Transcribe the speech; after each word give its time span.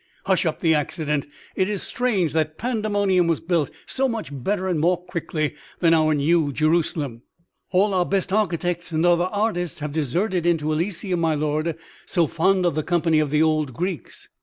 Hush 0.25 0.47
up 0.47 0.61
the 0.61 0.73
accident. 0.73 1.27
It 1.55 1.69
is 1.69 1.83
strange 1.83 2.33
that 2.33 2.57
Pandemonium 2.57 3.27
was 3.27 3.39
built 3.39 3.69
so 3.85 4.09
much 4.09 4.31
better 4.33 4.67
and 4.67 4.79
more 4.79 4.97
quickly 4.97 5.53
than 5.79 5.93
our 5.93 6.15
New 6.15 6.51
Jerusalem!" 6.51 7.21
"All 7.69 7.93
our 7.93 8.05
best 8.07 8.33
architects 8.33 8.91
and 8.91 9.05
other 9.05 9.25
artists 9.31 9.77
have 9.77 9.93
deserted 9.93 10.43
into 10.43 10.71
Elysium, 10.71 11.19
my 11.19 11.35
lord; 11.35 11.75
so 12.07 12.25
fond 12.25 12.65
of 12.65 12.73
the 12.73 12.81
company 12.81 13.19
of 13.19 13.29
the 13.29 13.43
old 13.43 13.75
Greeks." 13.75 14.27